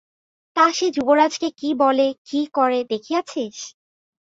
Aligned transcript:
তা 0.55 0.65
সে 0.73 0.87
যুবরাজকে 0.91 1.47
কী 1.59 1.69
বলে, 1.75 2.07
কী 2.25 2.41
করে, 2.53 2.79
দেখিয়াছিস? 2.83 3.57